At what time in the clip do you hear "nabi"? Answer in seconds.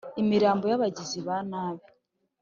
1.49-1.85